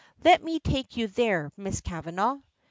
[0.23, 2.39] "Let me take you there, Miss Kavanagh."